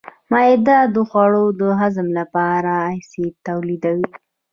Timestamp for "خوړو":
1.09-1.45